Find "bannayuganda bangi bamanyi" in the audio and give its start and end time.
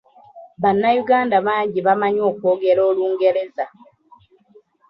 0.61-2.21